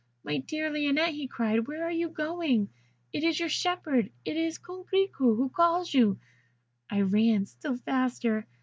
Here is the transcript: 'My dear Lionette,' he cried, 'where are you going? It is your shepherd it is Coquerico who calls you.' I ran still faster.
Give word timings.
'My 0.23 0.37
dear 0.39 0.71
Lionette,' 0.71 1.13
he 1.13 1.27
cried, 1.27 1.67
'where 1.67 1.83
are 1.83 1.91
you 1.91 2.09
going? 2.09 2.69
It 3.13 3.23
is 3.23 3.39
your 3.39 3.49
shepherd 3.49 4.09
it 4.25 4.35
is 4.35 4.57
Coquerico 4.57 5.37
who 5.37 5.49
calls 5.49 5.93
you.' 5.93 6.17
I 6.89 7.01
ran 7.01 7.45
still 7.45 7.77
faster. 7.77 8.47